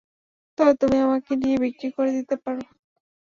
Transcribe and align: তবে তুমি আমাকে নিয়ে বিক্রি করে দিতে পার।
তবে 0.57 0.73
তুমি 0.81 0.97
আমাকে 0.99 1.31
নিয়ে 1.41 1.57
বিক্রি 1.63 1.87
করে 1.97 2.11
দিতে 2.17 2.35
পার। 2.43 2.55